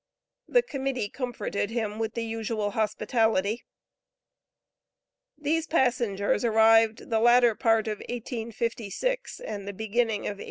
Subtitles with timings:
[0.47, 3.65] The Committee comforted him with the usual hospitality.
[5.37, 10.39] These passengers arrived the latter part of 1856 and the beginning of 1857.